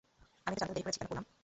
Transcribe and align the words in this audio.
আমি 0.45 0.53
এটা 0.55 0.61
জানতে 0.61 0.71
এতো 0.73 0.75
দেরি 0.77 0.83
করেছি 0.87 0.99
কেন, 1.01 1.07
পুনাম? 1.09 1.25